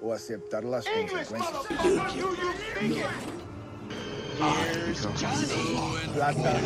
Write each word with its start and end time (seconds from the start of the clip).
o 0.00 0.12
aceptar 0.12 0.64
las 0.64 0.86
English, 0.86 1.28
consecuencias. 1.28 3.14
Here's 4.38 5.06
Johnny. 5.14 6.12
Plata. 6.12 6.60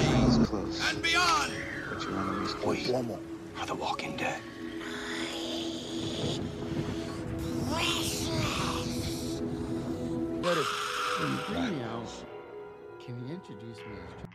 And 0.88 1.02
beyond. 1.02 1.52
Are 1.90 2.00
on 2.10 3.08
the 3.08 3.66
the 3.66 3.74
walking 3.74 4.16
dead. 4.16 4.40
House, 11.82 12.24
can 13.04 13.14
you 13.26 13.34
introduce 13.34 13.76
me 13.78 14.27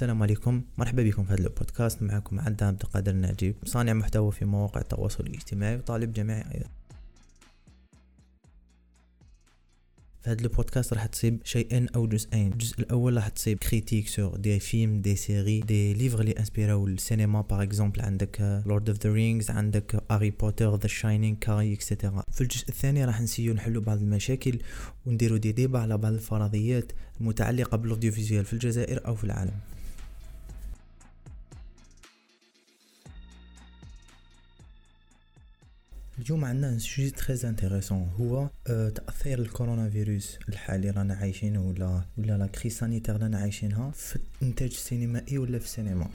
السلام 0.00 0.22
عليكم. 0.22 0.62
مرحبا 0.78 1.02
بكم 1.02 1.24
في 1.24 1.32
هذا 1.32 1.40
البودكاست. 1.40 2.02
معكم 2.02 2.40
عدى 2.40 2.64
عبد 2.64 2.82
القادر 2.82 3.12
الناجي 3.12 3.54
صانع 3.64 3.92
محتوى 3.92 4.32
في 4.32 4.44
مواقع 4.44 4.80
التواصل 4.80 5.26
الاجتماعي 5.26 5.76
وطالب 5.76 6.12
جامعي 6.12 6.44
أيضا. 6.54 6.68
في 10.22 10.30
هذا 10.30 10.40
البودكاست 10.40 10.92
راح 10.92 11.06
تصيب 11.06 11.40
شيئين 11.44 11.88
أو 11.88 12.06
جزئين. 12.06 12.52
الجزء 12.52 12.80
الأول 12.80 13.16
راح 13.16 13.28
تصيب 13.28 13.58
critiques 13.58 14.08
sur 14.08 14.36
des 14.36 14.60
films 14.60 15.00
des 15.00 15.16
séries 15.16 15.60
des 15.60 15.94
livres 15.94 16.20
اللي 16.20 16.32
inspira 16.32 16.79
و 16.79 16.86
السينما 16.86 17.40
par 17.40 17.62
exemple 17.62 18.00
عندك 18.00 18.62
Lord 18.66 18.88
of 18.88 19.06
the 19.06 19.12
Rings 19.12 19.50
عندك 19.50 20.02
Harry 20.10 20.30
Potter 20.30 20.76
The 20.76 20.88
Shining 20.88 21.36
et 21.36 21.74
cetera 21.74 22.22
في 22.32 22.40
الجزء 22.40 22.68
الثاني 22.68 23.04
راح 23.04 23.20
نسيو 23.20 23.54
نحلو 23.54 23.80
بعض 23.80 23.98
المشاكل 23.98 24.58
ونديرو 25.06 25.36
دي 25.36 25.52
ديبا 25.52 25.78
على 25.78 25.98
بعض 25.98 26.12
الفرضيات 26.12 26.92
المتعلقة 27.20 27.76
بال 27.76 28.12
audiovisuel 28.12 28.44
في 28.44 28.52
الجزائر 28.52 29.06
أو 29.06 29.14
في 29.14 29.24
العالم. 29.24 29.54
اليوم 36.20 36.44
عندنا 36.44 36.78
sujet 36.78 37.10
très 37.10 37.48
intéressant 37.48 38.10
هو 38.20 38.50
آه، 38.66 38.88
تأثير 38.88 39.38
الكورونا 39.38 39.90
فيروس 39.90 40.38
الحالي 40.48 40.90
رانا 40.90 41.14
عايشينه 41.14 41.62
ولا 41.68 42.04
ولا 42.18 42.38
la 42.38 42.46
crise 42.46 42.78
sanitaire 42.78 43.22
رانا 43.22 43.38
عايشينها 43.38 43.90
في 43.90 44.18
الإنتاج 44.42 44.70
السينمائي 44.70 45.38
ولا 45.38 45.58
في 45.58 45.64
السينما؟ 45.64 46.08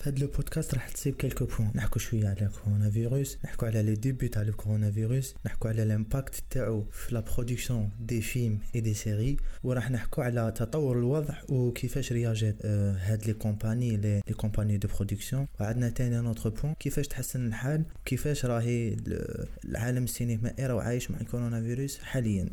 في 0.00 0.08
هذا 0.10 0.18
البودكاست 0.22 0.74
راح 0.74 0.88
تصيب 0.88 1.14
quelques 1.14 1.44
points 1.44 1.70
نحكو 1.74 1.98
شوية 1.98 2.28
على 2.28 2.50
كورونا 2.64 2.90
فيروس 2.90 3.38
نحكو 3.44 3.66
على 3.66 3.82
les 3.82 3.94
débuts 3.94 4.28
تاع 4.28 4.42
الكورونا 4.42 4.90
فيروس 4.90 5.34
نحكو 5.46 5.68
على 5.68 5.82
ال 5.82 5.91
impact 5.91 6.42
تاعو 6.50 6.84
في 6.92 7.14
la 7.14 7.20
production 7.20 7.90
des 8.00 8.20
films 8.20 8.58
et 8.74 8.80
des 8.80 8.94
séries 8.94 9.36
وراح 9.64 9.90
نحكو 9.90 10.22
على 10.22 10.52
تطور 10.56 10.98
الوضع 10.98 11.34
وكيفاش 11.48 12.12
رياجات 12.12 12.56
آه 12.62 12.92
هاد 12.92 13.26
les 13.26 13.32
compagnies 13.32 13.96
les 13.96 14.20
compagnies 14.36 14.76
de 14.78 14.88
production 14.96 15.46
وعندنا 15.60 15.88
تاني 15.88 16.20
un 16.20 16.29
autre 16.29 16.50
point 16.50 16.74
كيفاش 16.80 17.08
تحسن 17.08 17.46
الحال 17.46 17.82
وكيفاش 18.00 18.44
راهي 18.44 18.88
ال- 18.88 19.46
العالم 19.64 20.04
السينمائي 20.04 20.66
راه 20.66 20.82
عايش 20.82 21.10
مع 21.10 21.20
الكورونا 21.20 21.60
فيروس 21.62 21.98
حاليا. 21.98 22.48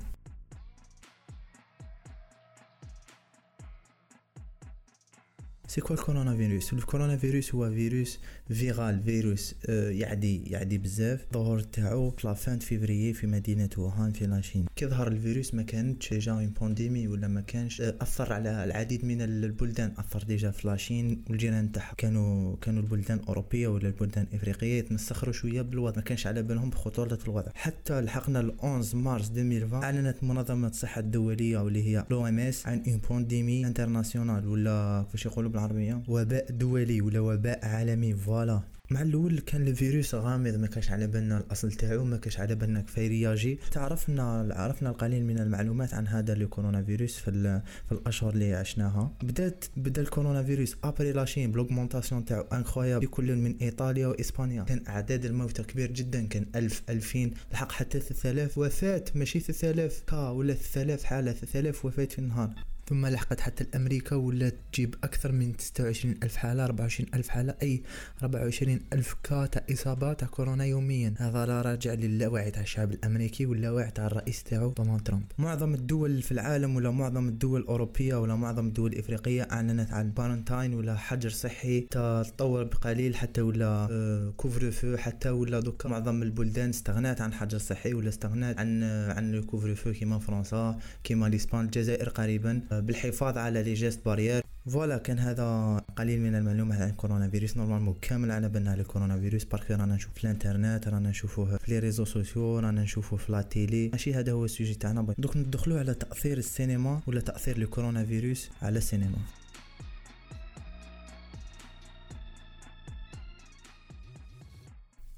c'est 5.68 5.82
quoi 5.82 5.96
الكورونا 5.96 6.36
فيروس 6.36 6.74
الكورونا 6.74 7.18
فيروس 7.18 7.56
هو 7.56 7.70
فيروس 7.70 8.20
viral 8.50 9.04
فيروس 9.04 9.56
آه، 9.70 9.90
يعدي 9.90 10.44
يعدي 10.52 10.78
بزاف. 10.78 11.26
الظهور 11.28 11.60
تاعو 11.60 12.12
في 12.12 12.28
la 12.28 12.40
fin 12.40 12.60
février 12.60 13.14
في 13.14 13.28
مدينة 13.28 13.70
ووهان 13.78 14.12
في 14.12 14.28
la 14.28 14.37
Chine. 14.37 14.66
كي 14.76 14.88
ظهر 14.88 15.08
الفيروس 15.08 15.54
ما 15.54 15.64
كانتش 15.64 16.14
جا 16.14 16.32
une 16.32 16.54
pandémie 16.62 17.08
ولا 17.08 17.28
ما 17.28 17.42
كانش 17.42 17.82
آه، 17.82 17.96
أثر 18.02 18.34
على 18.34 18.64
العديد 18.64 19.06
من 19.06 19.22
البلدان. 19.22 19.94
أثر 19.98 20.24
déjà 20.24 20.52
في 20.52 20.68
la 20.68 20.84
Chine 20.84 21.24
والجيران 21.30 21.72
تاعها 21.72 21.94
كانوا 21.98 22.56
كانوا 22.62 22.82
البلدان 22.82 23.18
الأوروبية 23.18 23.68
ولا 23.68 23.88
البلدان 23.88 24.28
الافريقيه 24.32 24.80
يتمسخروا 24.80 25.34
شوية 25.34 25.62
بالوضع. 25.62 25.96
ما 25.96 26.02
كانش 26.02 26.28
على 26.28 26.44
بالهم 26.44 26.70
بخطورة 26.70 27.20
الوضع. 27.24 27.52
حتى 27.56 28.02
لحقنا 28.02 28.40
ال 28.40 28.60
11 28.60 28.98
مارس 28.98 29.30
2020 29.30 29.84
أعلنت 29.84 30.24
منظمة 30.24 30.68
الصحة 30.68 31.00
الدولية 31.00 31.58
واللي 31.58 31.84
هي 31.84 32.06
l'OMS 32.12 32.68
عن 32.68 32.84
une 32.88 33.02
pandémie 33.10 33.68
internationale 33.68 34.48
ولا 34.48 35.04
كيفاش 35.06 35.26
يقولوا 35.26 35.52
بالعربية؟ 35.52 36.04
وباء 36.08 36.52
دولي 36.52 37.02
ولا 37.02 37.20
وباء 37.20 37.66
عالمي. 37.66 38.14
voilà. 38.38 38.62
مع 38.90 39.02
الأول 39.02 39.40
كان 39.40 39.68
الفيروس 39.68 40.16
غامض 40.16 40.56
ما 40.56 40.68
كانش 40.68 40.92
على 40.92 41.08
بالنا 41.08 41.38
الأصل 41.38 41.72
تاعو 41.72 42.04
ما 42.04 42.18
كانش 42.18 42.40
على 42.40 42.56
بالنا 42.56 42.82
كيف 42.82 42.98
رياجي. 42.98 43.60
تعرفنا 43.72 44.48
عرفنا 44.56 44.90
القليل 44.90 45.26
من 45.26 45.40
المعلومات 45.40 45.94
عن 45.94 46.08
هذا 46.08 46.34
الكورونا 46.34 46.84
فيروس 46.84 47.16
في, 47.18 47.62
في 47.86 47.92
الأشهر 47.92 48.34
اللي 48.34 48.54
عشناها. 48.54 49.12
بدأت 49.24 49.66
بدأ 49.78 50.02
الكورونا 50.02 50.44
فيروس 50.44 50.78
après 50.84 51.12
la 51.12 51.23
Chine 51.23 51.52
ب 51.52 51.56
l'augmentation 51.56 52.26
تاعو 52.26 52.42
incroyable 52.42 53.08
كل 53.08 53.36
من 53.36 53.58
إيطاليا 53.62 54.08
وإسبانيا. 54.08 54.64
كان 54.64 54.84
أعداد 54.88 55.26
الموتى 55.26 55.64
كبير 55.64 55.92
جدا 55.92 56.28
كان 56.28 56.46
1000 56.56 56.84
2000 56.90 57.32
لحق 57.54 57.72
حتى 57.72 58.00
3000 58.00 58.58
وفاة 58.58 59.04
ماشي 59.16 59.40
3000 59.40 60.04
cas 60.08 60.30
ولا 60.30 60.54
3000 60.54 61.04
حالة 61.04 61.32
3000 61.32 61.86
وفاة 61.86 62.06
في 62.06 62.20
النهار. 62.20 62.54
ثم 62.90 63.06
لحقت 63.06 63.40
حتى 63.40 63.64
الأمريكا 63.64 64.16
ولا 64.16 64.52
تجيب 64.74 64.96
أكثر 65.04 65.32
من 65.32 65.54
26 65.58 66.16
ألف 66.24 66.36
حالة 66.36 66.66
24 66.66 67.10
ألف 67.14 67.30
حالة 67.30 67.56
أي 67.62 67.82
24 68.24 68.80
ألف 68.94 69.16
cas 69.24 69.46
تاع 69.46 69.64
إصابات 69.72 70.20
تاع 70.20 70.28
كورونا 70.28 70.66
يوميا. 70.66 71.14
هذا 71.18 71.46
لا 71.46 71.62
راجع 71.62 71.94
للاوعي 71.94 72.52
تاع 72.52 72.62
الشعب 72.62 72.92
الأمريكي 72.92 73.46
واللاوعي 73.46 73.92
تاع 73.92 74.06
الرئيس 74.08 74.44
تاعو 74.44 74.72
دونالد 74.78 75.02
ترامب. 75.02 75.24
معظم 75.38 75.74
الدول 75.74 76.22
في 76.22 76.32
العالم 76.32 76.76
ولا 76.76 76.92
معظم 76.92 77.28
الدول 77.28 77.62
الأوروبية 77.62 78.16
ولا 78.16 78.36
معظم 78.36 78.68
الدول 78.68 78.94
الإفريقية 78.94 79.48
أعلنت 79.52 79.92
عن 79.94 80.12
quarantaine 80.12 80.74
ولا 80.74 80.96
حجر 80.96 81.30
صحي 81.30 81.82
تطور 81.82 82.64
بقليل 82.64 83.16
حتى 83.16 83.42
ولا 83.42 83.88
آه، 83.92 84.34
couvre-feu 84.38 84.98
حتى 84.98 85.30
ولا 85.30 85.60
دوكا. 85.60 85.90
معظم 85.90 86.22
البلدان 86.24 86.70
استغنات 86.70 87.22
عن 87.22 87.34
حجر 87.34 87.58
صحي 87.58 87.94
ولا 87.94 88.10
استغنات 88.10 88.60
عن 88.60 88.84
آه، 88.84 89.14
عن 89.14 89.34
ال 89.34 89.76
couvre-feu 89.76 89.92
كيما 89.92 90.20
فرنسا 90.20 90.80
كيما 91.04 91.28
l'Espagne 91.28 91.66
الجزائر 91.66 92.10
قريبا 92.10 92.62
آه، 92.72 92.77
بالحفاظ 92.80 93.38
على 93.38 93.64
les 93.64 93.74
gestes 93.74 94.06
barrières 94.06 94.42
voilà 94.68 94.98
كان 94.98 95.20
هذا 95.20 95.78
قليل 95.98 96.22
من 96.22 96.36
المعلومات 96.36 96.82
عن 96.82 96.90
الكورونا 96.90 97.30
فيروس. 97.30 97.58
normalement 97.58 97.96
كامل 98.02 98.32
على 98.32 98.50
بالنا 98.50 98.72
على 98.72 98.82
الكورونا 98.82 99.20
فيروس. 99.20 99.44
parce 99.44 99.62
que 99.62 99.74
رانا 99.74 99.96
نشوف 99.96 100.14
في 100.14 100.24
الانترنت 100.24 100.88
رانا 100.88 101.10
نشوفوه 101.10 101.58
في 101.58 101.72
les 101.72 101.80
réseaux 101.80 102.06
sociaux 102.06 102.60
رانا 102.60 102.82
نشوفوه 102.82 103.20
في 103.20 103.32
la 103.32 103.42
télé. 103.42 103.90
ماشي 103.90 104.14
هذا 104.14 104.32
هو 104.32 104.46
ال 104.46 104.50
sujet 104.50 104.74
تاعنا. 104.74 105.14
دوك 105.18 105.38
ندخلوا 105.38 105.80
على 105.80 105.94
تأثير 105.94 106.38
السينما 106.38 107.02
ولا 107.08 107.22
تأثير 107.22 107.58
الكورونا 107.58 108.06
فيروس 108.06 108.50
على 108.62 108.78
السينما. 108.78 109.18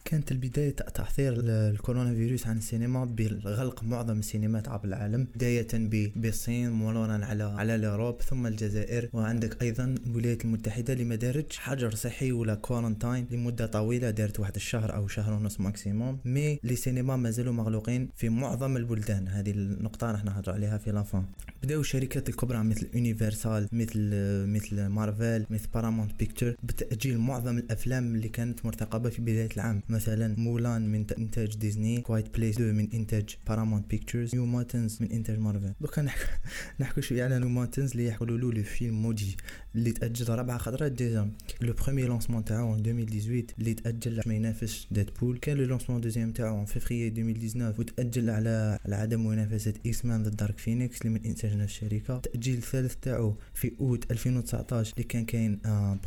كانت 0.09 0.31
البداية 0.31 0.69
تأثير 0.75 1.33
ال- 1.33 1.49
الكورونا 1.49 2.13
فيروس 2.13 2.47
عن 2.47 2.57
السينما 2.57 3.05
بغلق 3.05 3.83
معظم 3.83 4.19
السينمات 4.19 4.67
عبر 4.69 4.85
العالم 4.87 5.27
بداية 5.35 5.67
بالصين 6.15 6.69
مرورا 6.71 7.25
على 7.25 7.43
على 7.43 7.75
l'Europe 7.75 8.21
ثم 8.21 8.47
الجزائر 8.47 9.09
وعندك 9.13 9.61
أيضا 9.61 9.95
الولايات 10.07 10.45
المتحدة 10.45 10.93
دارتش 10.93 11.57
حجر 11.57 11.95
صحي 11.95 12.31
ولا 12.31 12.55
quarantaine 12.55 13.27
لمدة 13.31 13.65
طويلة 13.65 14.09
دارت 14.09 14.39
واحد 14.39 14.55
الشهر 14.55 14.95
أو 14.95 15.07
شهر 15.07 15.33
ونص 15.33 15.59
maximum 15.59 16.19
mais 16.25 16.59
les 16.63 16.75
cinémas 16.75 17.15
مازالوا 17.15 17.53
مغلوقين 17.53 18.09
في 18.15 18.29
معظم 18.29 18.77
البلدان. 18.77 19.27
هذه 19.27 19.51
النقطة 19.51 20.11
راح 20.11 20.25
نهضروا 20.25 20.55
عليها 20.55 20.77
في 20.77 20.91
la 20.91 21.05
fin 21.05 21.25
بداو 21.63 21.81
الشركات 21.81 22.29
الكبرى 22.29 22.63
مثل 22.63 22.87
Universal 22.93 23.67
مثل 23.71 23.99
مثل 24.47 24.85
مارفل 24.87 25.45
مثل 25.49 25.67
Paramount 25.73 26.11
Pictures 26.19 26.55
بتأجيل 26.63 27.17
معظم 27.17 27.57
الأفلام 27.57 28.15
اللي 28.15 28.29
كانت 28.29 28.65
مرتقبة 28.65 29.09
في 29.09 29.21
بداية 29.21 29.49
العام. 29.55 29.81
مثلا 29.99 30.35
Mulan 30.37 30.91
من 30.91 31.05
إنتاج 31.17 31.57
Disney 31.57 32.01
Quiet 32.01 32.37
Place 32.37 32.55
2 32.55 32.75
من 32.75 32.89
إنتاج 32.93 33.37
Paramount 33.47 33.89
Pictures 33.89 34.35
New 34.35 34.45
Mutants 34.45 34.97
من 35.01 35.11
إنتاج 35.11 35.39
مارفل. 35.39 35.73
دوكا 35.81 36.01
نحكي 36.01 36.25
نحكو 36.79 37.01
شوية 37.01 37.23
على 37.23 37.39
New 37.39 37.49
Mutants 37.49 37.91
اللي 37.91 38.05
يقولوا 38.05 38.37
له 38.37 38.51
le 38.51 38.63
film 38.63 39.01
maudit 39.01 39.37
اللي 39.75 39.91
تأجل 39.91 40.29
ربع 40.29 40.57
خطرات 40.57 40.91
déjà. 40.91 41.31
le 41.61 41.73
premier 41.73 42.05
lancement 42.05 42.45
تاعو 42.45 42.75
2018 42.75 43.45
اللي 43.59 43.73
باش 44.13 44.27
ما 44.27 44.33
ينافسش 44.33 44.87
Deadpool 44.91 45.37
كان 45.37 45.57
le 45.57 45.63
lancement 45.65 46.01
deuxième 46.01 46.31
تاعو 46.31 46.65
في 46.65 46.79
février 46.79 47.17
2019 47.17 47.79
وتأجل 47.79 48.29
على 48.29 48.79
على 48.85 48.95
عدم 48.95 49.27
منافسة 49.27 49.73
X-Men 49.85 50.23
The 50.23 50.29
Dark 50.29 50.57
Phoenix 50.57 51.01
اللي 51.01 51.09
من 51.09 51.25
إنتاج 51.25 51.53
نفس 51.53 51.83
الشركة. 51.83 52.15
التأجيل 52.15 52.57
الثالث 52.57 52.95
تاعو 53.01 53.35
في 53.53 53.71
أوت 53.79 54.11
2019 54.11 54.93
اللي 54.93 55.03
كان 55.03 55.25
كاين 55.25 55.59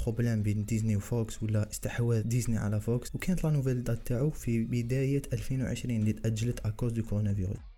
problème 0.03 0.43
بين 0.43 0.65
Disney 0.65 0.97
و 0.97 1.08
Fox 1.08 1.43
ولا 1.43 1.71
استحواذ 1.71 2.23
ديزني 2.23 2.59
على 2.59 2.81
Fox. 2.81 3.15
وكانت 3.15 3.45
la 3.45 3.51
nouvelle 3.51 3.82
date 3.83 4.07
تاعو 4.07 4.31
في 4.31 4.65
بداية 4.65 5.23
2020 5.33 5.97
اللي 5.97 6.13
تأجلت 6.13 6.61
à 6.61 6.66
cause 6.66 6.93
de 6.93 7.03
كورونا 7.03 7.35
فيروس. 7.35 7.72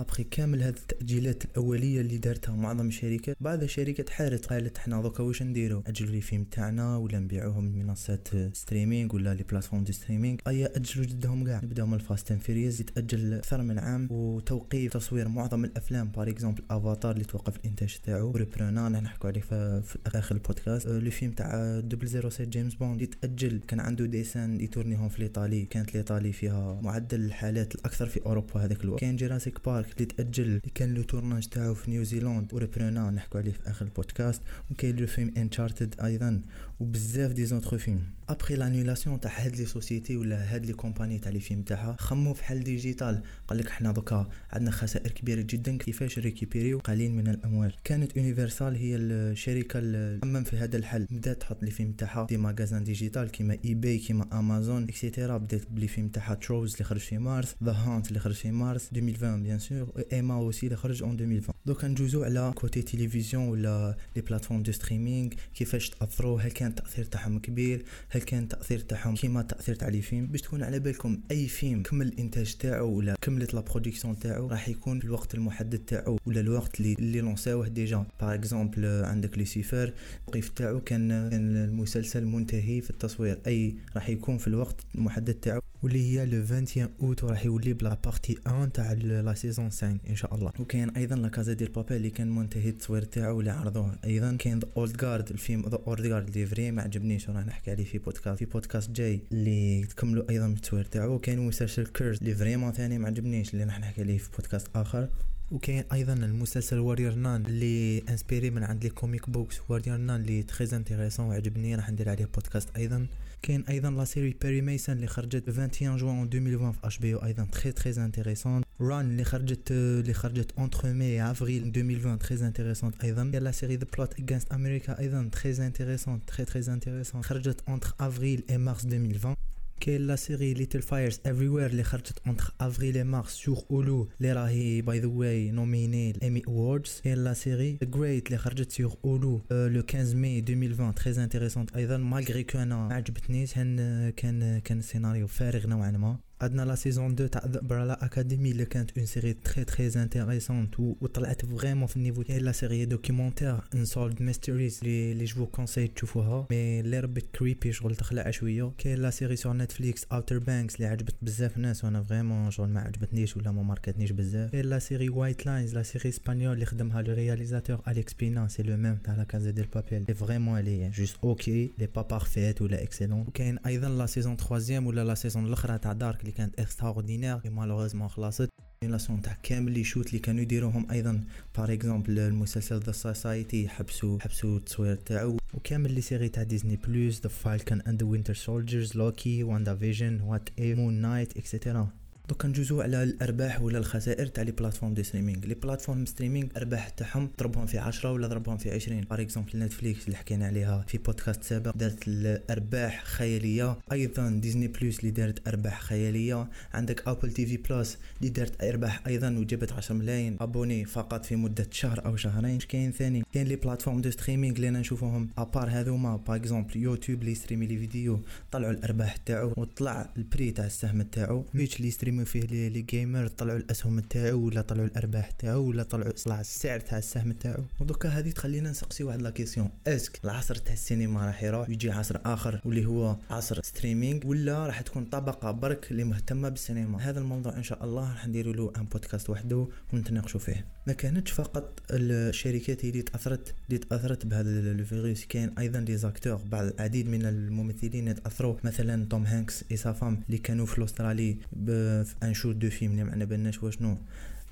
أبخي 0.00 0.24
كامل 0.24 0.62
هذه 0.62 0.74
التأجيلات 0.76 1.44
الأولية 1.44 2.00
اللي 2.00 2.18
دارتها 2.18 2.56
معظم 2.56 2.88
الشركات. 2.88 3.36
بعض 3.40 3.62
الشركات 3.62 4.10
حارت 4.10 4.46
قالت 4.46 4.76
إحنا 4.76 5.02
دوكا 5.02 5.22
واش 5.22 5.42
نديرو؟ 5.42 5.82
أجلوا 5.86 6.10
les 6.10 6.20
films 6.20 6.44
تاعنا 6.44 6.96
ولا 6.96 7.18
نبيعوهم 7.18 7.68
لمنصات 7.68 8.28
streaming 8.52 9.14
ولا 9.14 9.34
les 9.34 9.42
plateformes 9.42 9.84
de 9.84 9.92
streaming 9.92 10.38
et 10.48 10.66
أجلوا 10.66 11.06
جدهم 11.06 11.44
كاع 11.44 11.60
نبداو 11.64 11.86
من 11.86 11.94
ال 11.94 12.02
Fast 12.02 12.32
and 12.32 12.40
Furious 12.40 12.80
يتأجل 12.80 13.34
أكثر 13.34 13.62
من 13.62 13.78
عام 13.78 14.08
وتوقيف 14.10 14.92
تصوير 14.92 15.28
معظم 15.28 15.64
الأفلام. 15.64 16.10
par 16.10 16.28
exemple 16.28 16.62
Avatar 16.70 17.12
اللي 17.12 17.24
توقف 17.24 17.56
الإنتاج 17.56 17.98
تاعو. 18.04 18.30
ريبرونا 18.30 18.88
نحكوا 18.88 19.30
عليه 19.30 19.40
في, 19.40 19.98
آخر 20.06 20.34
البودكاست. 20.34 20.86
أه، 20.86 20.98
le 20.98 21.10
film 21.10 21.32
تاع 21.32 21.80
007 22.28 22.44
James 22.44 22.74
Bond 22.74 23.02
يتأجل. 23.02 23.60
كان 23.68 23.80
عنده 23.80 24.06
des 24.06 24.24
scènes 24.24 24.60
يتورنيهم 24.60 25.08
في 25.08 25.18
l'Italie. 25.18 25.64
كانت 25.64 25.90
l'Italie 25.90 26.32
فيها 26.32 26.80
معدل 26.82 27.20
الحالات 27.20 27.74
الأكثر 27.74 28.06
في 28.06 28.20
أوروبا 28.26 28.64
هذاك 28.64 28.84
الوقت. 28.84 29.00
كان 29.00 29.16
Jurassic 29.16 29.64
Park 29.64 29.89
اللي 29.92 30.04
تأجل 30.04 30.44
اللي 30.44 30.60
كان 30.74 30.94
le 30.94 31.02
tournage 31.02 31.46
تاعو 31.48 31.74
في 31.74 31.90
نيوزيلاند 31.90 32.54
وريبرونا 32.54 33.10
نحكوا 33.10 33.40
عليه 33.40 33.52
في 33.52 33.70
آخر 33.70 33.84
البودكاست 33.84 34.42
وكاين 34.70 34.96
le 34.96 35.06
film 35.06 35.32
Uncharted 35.36 35.94
أيضا 36.04 36.42
وبزاف 36.80 37.32
des 37.32 37.46
autres 37.46 37.78
films 37.78 38.02
après 38.28 38.54
l'annulation 38.56 39.20
تاع 39.20 39.30
هاد 39.40 39.56
les 39.56 39.66
sociétés 39.66 40.16
ولا 40.16 40.54
هاد 40.54 40.66
les 40.66 40.72
compagnies 40.72 41.18
تاع 41.18 41.32
les 41.32 41.40
films 41.40 41.62
تاعها 41.62 41.96
خمموا 41.98 42.34
في 42.34 42.44
حل 42.44 42.60
digital 42.64 43.22
قال 43.48 43.58
لك 43.58 43.66
إحنا 43.66 43.92
دوكا 43.92 44.28
عندنا 44.52 44.70
خسائر 44.70 45.10
كبيرة 45.10 45.40
جدا 45.40 45.76
كيفاش 45.76 46.18
ريكيبيريو 46.18 46.78
قليل 46.78 47.12
من 47.12 47.28
الأموال. 47.28 47.74
كانت 47.84 48.16
Universal 48.16 48.76
هي 48.76 48.96
الشركة 48.96 49.78
الأمم 49.78 50.44
في 50.44 50.56
هذا 50.56 50.76
الحل. 50.76 51.06
بدات 51.10 51.40
تحط 51.40 51.62
les 51.62 51.70
films 51.70 51.92
تاعها 51.92 52.26
des 52.26 52.36
magasins 52.36 52.84
digital 52.84 53.30
كيما 53.30 53.58
eBay 53.64 53.98
كيما 53.98 54.38
Amazon 54.38 54.84
et 54.84 54.97
cetera 54.97 55.36
بدات 55.36 55.70
ب 55.70 55.75
les 55.75 55.88
films 55.88 56.08
تاعها 56.08 56.34
Trolls 56.34 56.72
اللي 56.72 56.84
خرج 56.84 57.00
في 57.00 57.18
مارس 57.18 57.54
The 57.64 57.72
Hunt 57.72 58.08
اللي 58.08 58.18
خرج 58.18 58.34
في 58.34 58.50
مارس. 58.50 58.88
2020 58.92 59.42
bien 59.42 59.58
sûr 59.58 59.79
Emma 60.12 60.34
aussi 60.34 60.66
اللي 60.66 60.76
خرج 60.76 61.02
en 61.02 61.12
2020 61.12 61.54
دوكا 61.66 61.88
ندوزو 61.88 62.24
على 62.24 62.52
côté 62.54 62.82
télévision 62.82 63.48
ولا 63.48 63.96
les 64.16 64.22
plateformes 64.22 64.62
de 64.62 64.72
streaming 64.72 65.30
كيفاش 65.54 65.90
تاثروا 65.90 66.40
هل 66.40 66.50
كان 66.50 66.68
التاثير 66.68 67.04
تاعهم 67.04 67.38
كبير 67.38 67.84
هل 68.08 68.22
كان 68.22 68.42
التاثير 68.42 68.78
تاعهم 68.78 69.14
كيما 69.14 69.40
التاثير 69.40 69.74
تاع 69.74 69.88
les 69.88 70.02
films 70.02 70.26
باش 70.26 70.40
تكون 70.40 70.62
على 70.62 70.78
بالكم 70.78 71.20
اي 71.30 71.48
فيلم 71.48 71.82
كمل 71.82 72.06
الانتاج 72.06 72.54
تاعو 72.54 72.88
ولا 72.88 73.16
كملت 73.20 73.54
la 73.54 73.60
production 73.60 74.18
تاعو 74.18 74.46
راح 74.46 74.68
يكون 74.68 74.98
في 74.98 75.04
الوقت 75.04 75.34
المحدد 75.34 75.78
تاعو 75.78 76.18
ولا 76.26 76.40
الوقت 76.40 76.80
اللي 76.80 76.92
اللي 76.92 77.20
لونساوه 77.20 77.68
déjà 77.68 78.04
par 78.20 78.34
exemple 78.34 79.04
عندك 79.04 79.38
لوسيفر 79.38 79.92
الوقيف 80.24 80.48
تاعو 80.48 80.80
كان 80.80 81.10
المسلسل 81.10 82.24
منتهي 82.24 82.80
في 82.80 82.90
التصوير 82.90 83.38
اي 83.46 83.74
راح 83.94 84.08
يكون 84.08 84.38
في 84.38 84.48
الوقت 84.48 84.76
المحدد 84.94 85.34
تاعو 85.34 85.60
واللي 85.82 86.18
هي 86.18 86.26
le 86.26 86.38
21 86.38 86.88
اوت 87.02 87.24
راح 87.24 87.44
يولي 87.44 87.72
ب 87.72 87.81
la 87.81 87.98
partie 88.04 88.38
1 88.46 88.70
تاع 88.70 88.92
la 88.92 89.34
saison 89.34 89.70
5 89.70 89.98
إن 90.08 90.16
شاء 90.16 90.34
الله. 90.34 90.52
وكاين 90.58 90.90
أيضا 90.90 91.16
La 91.16 91.28
Casa 91.28 91.52
de 91.52 91.72
Papel 91.72 91.96
اللي 91.96 92.10
كان 92.10 92.34
منتهي 92.34 92.68
التصوير 92.68 93.02
تاعو 93.02 93.40
اللي 93.40 93.50
عرضوه. 93.50 93.98
أيضا 94.04 94.36
كاين 94.36 94.58
The 94.58 94.68
Old 94.76 94.96
Guard 94.96 95.30
الفيلم 95.30 95.68
The 95.68 95.78
Old 95.86 96.06
Guard 96.06 96.26
اللي 96.26 96.46
vrai 96.46 96.70
ما 96.70 96.82
عجبنيش 96.82 97.28
وراح 97.28 97.46
نحكي 97.46 97.70
عليه 97.70 97.84
في 97.84 97.98
بودكاست 97.98 98.38
في 98.38 98.44
بودكاست 98.44 98.90
جاي 98.90 99.20
اللي 99.32 99.84
تكملوا 99.86 100.30
أيضا 100.30 100.46
التصوير 100.46 100.84
تاعو. 100.84 101.14
وكاين 101.14 101.38
مسلسل 101.38 101.86
Cursed 101.86 102.18
اللي 102.18 102.34
vraiment 102.34 102.72
ثاني 102.72 102.98
ما 102.98 103.06
عجبنيش 103.06 103.54
اللي 103.54 103.64
راح 103.64 103.80
نحكي 103.80 104.00
عليه 104.00 104.18
في 104.18 104.30
بودكاست 104.36 104.66
آخر. 104.74 105.08
وكاين 105.50 105.84
أيضا 105.92 106.12
المسلسل 106.12 106.78
Warrior 106.78 107.14
Nun 107.14 107.46
اللي 107.46 107.98
inspiré 107.98 108.50
من 108.50 108.64
عند 108.64 108.84
les 108.84 108.90
comic 108.90 109.30
books 109.30 109.60
Warrior 109.68 109.96
Nun 109.96 110.20
اللي 110.20 110.42
très 110.42 110.76
intéressant 110.76 111.26
وعجبني 111.26 111.74
راح 111.74 111.90
ندير 111.90 112.08
عليه 112.08 112.24
بودكاست 112.24 112.68
أيضا. 112.76 113.06
كاين 113.42 113.64
أيضا 113.68 113.90
la 113.90 114.04
série 114.04 114.36
Perry 114.42 114.60
Mason 114.60 114.96
اللي 114.96 115.06
خرجت 115.06 115.48
21 115.48 115.96
جوان 115.96 116.22
2020 116.22 116.72
في 116.72 116.78
HBO 116.84 117.24
أيضا 117.24 117.44
très 117.52 117.72
très 117.72 118.04
intéressant 118.04 118.62
Run 118.80 119.10
اللي 119.10 119.24
خرجت 119.24 119.70
اللي 119.70 120.14
خرجت 120.14 120.52
entre 120.58 120.92
mai 120.92 121.30
avril 121.30 121.72
2020 121.76 122.18
très 122.18 122.46
intéressant 122.46 122.92
أيضا. 123.04 123.30
كاين 123.30 123.42
la 123.42 123.50
série 123.50 123.76
The 123.76 123.86
Plot 123.96 124.20
Against 124.20 124.52
America 124.52 124.98
أيضا 124.98 125.30
très 125.32 125.66
intéressant 125.66 126.20
très 126.26 126.44
très 126.44 126.72
intéressant 126.72 127.22
خرجت 127.22 127.60
entre 127.68 127.94
avril 128.00 128.44
et 128.50 128.58
mars 128.58 128.84
2020 128.84 129.39
كاين 129.80 130.06
la 130.06 130.16
série 130.16 130.54
Little 130.54 130.82
Fires 130.82 131.20
Everywhere 131.26 131.66
اللي 131.66 131.82
خرجت 131.82 132.18
entre 132.26 132.54
avril 132.60 132.96
et 132.96 133.04
mars 133.04 133.30
sur 133.30 133.58
Hulu 133.70 134.08
اللي 134.20 134.32
راهي 134.32 134.82
by 134.82 135.00
the 135.00 135.06
way 135.06 135.50
nominée 135.50 136.10
ال 136.10 136.16
Emmy 136.16 136.42
Awards 136.48 137.00
كاين 137.04 137.24
la 137.24 137.32
série 137.32 137.78
Great 137.82 138.26
اللي 138.26 138.38
خرجت 138.38 138.72
sur 138.72 138.96
Hulu 139.04 139.42
le 139.50 139.82
15 139.92 140.16
مي 140.16 140.38
2020 140.38 140.94
très 140.94 141.24
intéressante 141.24 141.76
أيضا 141.76 141.96
malgré 141.96 142.44
que 142.44 142.58
أنا 142.58 142.76
ما 142.76 142.94
عجبتنيش 142.94 143.54
كان 143.54 144.10
كان 144.10 144.58
كان 144.58 144.82
سيناريو 144.82 145.26
فارغ 145.26 145.66
نوعا 145.66 145.90
ما 145.90 146.18
عندنا 146.40 146.62
la 146.62 146.74
saison 146.74 147.12
2 147.12 147.30
تاع 147.30 147.42
The 147.46 147.60
Umbrella 147.60 148.04
Academy 148.04 148.50
اللي 148.50 148.64
كانت 148.64 148.98
une 148.98 149.06
série 149.06 149.32
très 149.32 149.64
très 149.64 150.02
intéressante 150.02 150.80
وطلعت 150.80 151.46
vraiment 151.46 151.86
في 151.86 151.96
ال 151.96 152.00
niveau 152.00 152.22
كاين 152.22 152.42
la 152.42 152.52
série 152.52 152.84
documentaire 152.84 153.58
Unsolved 153.74 154.22
Mysteries 154.22 154.80
اللي 154.82 155.12
اللي 155.12 155.24
je 155.24 155.46
conseille 155.46 155.88
تشوفوها. 155.88 156.46
mais 156.50 156.80
اللي 156.80 157.00
ربت 157.00 157.24
creepy 157.38 157.72
شغل 157.72 157.96
تخلع 157.96 158.30
شوية. 158.30 158.72
كاين 158.78 158.98
la 158.98 159.10
série 159.10 159.36
sur 159.36 159.56
Netflix 159.56 160.04
Outer 160.12 160.38
Banks 160.38 160.74
اللي 160.76 160.86
عجبت 160.86 161.14
بزاف 161.22 161.58
ناس 161.58 161.84
وأنا 161.84 162.02
vraiment 162.02 162.50
شغل 162.50 162.68
ما 162.68 162.80
عجبتنيش 162.80 163.36
ولا 163.36 163.50
ما 163.50 163.62
ماركتنيش 163.62 164.10
بزاف. 164.12 164.50
كاين 164.50 164.64
la 164.64 164.78
série 164.78 165.08
White 165.08 165.46
Lines 165.46 165.74
la 165.74 165.82
série 165.82 166.08
espagnole 166.08 166.54
اللي 166.54 166.66
خدمها 166.66 167.02
le 167.02 167.14
réalisateur 167.14 167.80
Álex 167.88 168.14
Pina 168.14 168.48
c'est 168.48 168.62
le 168.62 168.76
même 168.76 168.96
تاع 168.96 169.14
La 169.14 169.24
Casa 169.24 169.50
de 169.50 169.66
Papel 169.74 170.04
et 170.08 170.14
vraiment 170.14 170.58
elle 170.58 170.90
est 170.90 171.16
juste 171.24 171.57
OK 171.57 171.70
elle 171.78 171.86
est 171.86 171.94
pas 171.94 172.02
parfaite 172.02 172.62
ولا 172.62 172.82
excellente 172.82 173.20
وكاين 173.20 173.58
أيضا 173.66 173.88
la 173.88 174.06
saison 174.06 174.36
3 174.36 174.78
ولا 174.78 175.04
la 175.04 175.14
saison 175.14 175.46
الاخرى 175.46 175.78
تاع 175.78 175.92
Dark 175.92 176.29
اللي 176.30 176.38
كانت 176.38 176.60
extraordinaire 176.60 177.40
malheureusement 177.50 178.08
خلصت 178.08 178.50
لاسون 178.82 179.22
تاع 179.22 179.38
كامل 179.42 179.72
les 179.72 179.84
shoots 179.84 180.06
اللي 180.06 180.18
كانوا 180.18 180.42
يديروهم 180.42 180.90
أيضا. 180.90 181.24
par 181.56 181.72
exemple 181.72 182.18
المسلسل 182.18 182.80
The 182.80 182.92
Society 182.92 183.68
حبسوا 183.68 184.18
حبسوا 184.20 184.56
التصوير 184.56 184.94
تاعو. 184.94 185.36
وكامل 185.54 185.92
les 185.94 186.00
séries 186.00 186.28
تاع 186.28 186.42
Disney 186.42 186.76
Plus 186.76 187.20
The 187.20 187.28
Falcon 187.28 187.80
and 187.80 188.02
Winter 188.02 188.34
Soldiers 188.34 188.96
Loki 188.96 189.42
WandaVision 189.44 189.76
What 189.76 190.20
If 190.20 190.48
Moon 190.58 190.74
Knight 190.74 190.94
et 190.94 191.36
cetera 191.36 191.88
دوكا 192.30 192.48
ندوزو 192.48 192.80
على 192.80 193.02
الأرباح 193.02 193.62
ولا 193.62 193.78
الخسائر 193.78 194.26
تاع 194.26 194.42
les 194.42 194.52
plateformes 194.52 194.94
de 194.94 195.02
streaming. 195.02 195.46
les 195.46 195.54
plateformes 195.54 196.06
streaming 196.06 196.48
أرباح 196.56 196.88
تاعهم 196.88 197.30
ضربهم 197.38 197.66
في 197.66 197.78
10 197.78 198.12
ولا 198.12 198.26
ضربهم 198.26 198.56
في 198.56 198.70
20 198.70 199.00
par 199.00 199.20
exemple 199.20 199.58
Netflix 199.58 200.04
اللي 200.04 200.16
حكينا 200.16 200.46
عليها 200.46 200.84
في 200.88 200.98
بودكاست 200.98 201.42
سابق 201.42 201.76
دارت 201.76 202.08
الأرباح 202.08 203.04
خيالية. 203.04 203.78
أيضا 203.92 204.30
Disney 204.30 204.68
Plus 204.68 205.00
اللي 205.00 205.10
دارت 205.10 205.48
أرباح 205.48 205.80
خيالية. 205.80 206.48
عندك 206.74 207.08
Apple 207.08 207.32
TV 207.32 207.56
Plus 207.56 207.98
اللي 208.20 208.30
دارت 208.30 208.64
أرباح 208.64 209.06
أيضا 209.06 209.30
وجابت 209.30 209.72
10 209.72 209.94
ملايين. 209.94 210.36
abonnés 210.40 210.84
فقط 210.84 211.24
في 211.24 211.36
مدة 211.36 211.66
شهر 211.70 212.04
أو 212.06 212.16
شهرين. 212.16 212.58
كاين 212.58 212.92
ثاني؟ 212.92 213.22
كاين 213.32 213.46
les 213.46 213.56
plateformes 213.56 214.00
de 214.00 214.10
streaming 214.10 214.56
اللي 214.56 214.70
نشوفوهم 214.70 215.28
à 215.38 215.44
part 215.44 215.68
هذوما 215.70 216.16
par 216.16 216.36
exemple 216.36 216.76
YouTube 216.76 217.20
اللي 217.20 217.32
يستريمي 217.32 217.66
les 217.66 217.78
vidéos. 217.78 218.20
طلعوا 218.52 218.72
الأرباح 218.72 219.16
تاعو 219.16 219.52
وطلع 219.56 220.10
ال 220.16 220.23
prix 220.23 220.50
تاع 220.50 220.66
السهم 220.66 221.02
تاعو. 221.02 221.44
Twitch 221.52 221.76
اللي 221.76 221.88
يستريميو 222.20 222.48
فيه 222.48 222.68
les 222.68 222.82
gamers 222.82 223.26
طلعوا 223.26 223.58
الأسهم 223.58 224.00
تاعو 224.00 224.38
ولا 224.38 224.60
طلعوا 224.60 224.86
الأرباح 224.86 225.30
تاعو 225.30 225.68
ولا 225.68 225.82
طلعوا 225.82 226.12
طلع 226.12 226.40
السعر 226.40 226.80
تاع 226.80 226.98
السهم 226.98 227.32
تاعو. 227.32 227.64
ودوكا 227.80 228.08
هذه 228.08 228.30
تخلينا 228.30 228.70
نسقسي 228.70 229.04
واحد 229.04 229.22
la 229.22 229.30
question. 229.30 229.70
Est-ce 229.86 230.09
que 230.09 230.20
العصر 230.24 230.54
تاع 230.54 230.72
السينما 230.72 231.26
راح 231.26 231.42
يروح 231.42 231.68
ويجي 231.68 231.90
عصر 231.90 232.18
آخر 232.24 232.60
واللي 232.64 232.86
هو 232.86 233.16
عصر 233.30 233.62
streaming 233.62 234.26
ولا 234.26 234.66
راح 234.66 234.80
تكون 234.80 235.04
طبقة 235.04 235.50
برك 235.50 235.90
اللي 235.90 236.04
مهتمة 236.04 236.48
بالسينما. 236.48 236.98
هذا 237.10 237.20
الموضوع 237.20 237.56
إن 237.56 237.62
شاء 237.62 237.84
الله 237.84 238.12
راح 238.12 238.26
نديروا 238.26 238.54
له 238.54 238.72
un 238.76 238.84
podcast 238.84 239.30
وحده 239.30 239.68
ونتناقشوا 239.92 240.40
فيه. 240.40 240.66
ما 240.86 240.92
كانتش 240.92 241.32
فقط 241.32 241.82
الشركات 241.90 242.84
اللي 242.84 243.02
تأثرت 243.02 243.54
اللي 243.68 243.78
تأثرت 243.78 244.26
بهذا 244.26 244.50
الفيروس 244.50 245.24
كاين 245.24 245.58
أيضا 245.58 245.80
les 245.80 245.96
acteurs 245.96 246.36
بعض 246.36 246.64
العديد 246.64 247.08
من 247.08 247.26
الممثلين 247.26 248.14
تاثروا 248.14 248.56
مثلا 248.64 249.04
توم 249.04 249.24
هانكس 249.24 249.64
et 249.70 249.76
sa 249.76 249.89
femme 249.89 250.22
اللي 250.26 250.38
كانوا 250.38 250.66
في 250.66 250.78
الأسترالي 250.78 251.36
في 251.66 252.14
un 252.22 252.34
shoot 252.34 252.52
de 252.52 252.70
film 252.70 252.92
اللي 252.92 253.04
معنا 253.04 253.24
بالناش 253.24 253.62
واشنو 253.62 253.96